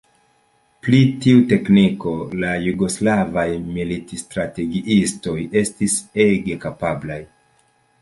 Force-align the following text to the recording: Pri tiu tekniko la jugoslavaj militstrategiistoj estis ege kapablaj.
Pri 0.85 1.01
tiu 1.25 1.43
tekniko 1.51 2.13
la 2.45 2.49
jugoslavaj 2.65 3.45
militstrategiistoj 3.77 5.39
estis 5.65 6.03
ege 6.31 6.63
kapablaj. 6.69 7.25